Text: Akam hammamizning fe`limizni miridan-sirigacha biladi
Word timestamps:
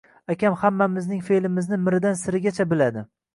Akam 0.33 0.55
hammamizning 0.61 1.21
fe`limizni 1.27 1.79
miridan-sirigacha 1.89 2.67
biladi 2.73 3.07